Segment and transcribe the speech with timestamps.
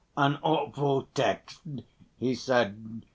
[0.17, 1.61] "An awful text,"
[2.17, 3.05] he said.